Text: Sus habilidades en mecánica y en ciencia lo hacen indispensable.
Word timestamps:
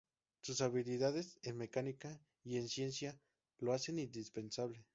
Sus 0.41 0.61
habilidades 0.61 1.37
en 1.43 1.57
mecánica 1.57 2.19
y 2.43 2.57
en 2.57 2.67
ciencia 2.69 3.19
lo 3.59 3.71
hacen 3.71 3.99
indispensable. 3.99 4.83